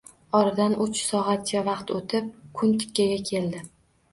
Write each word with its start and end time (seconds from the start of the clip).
Oradan 0.37 0.71
uch 0.85 1.01
soatcha 1.09 1.63
vaqt 1.67 1.93
o`tib 1.99 2.33
kun 2.63 2.75
tikkaga 2.85 3.21
keldi 3.33 3.63